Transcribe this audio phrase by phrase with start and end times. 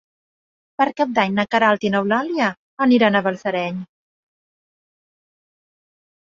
[0.81, 2.47] Per Cap d'Any na Queralt i n'Eulàlia
[2.87, 3.85] aniran a Balsareny.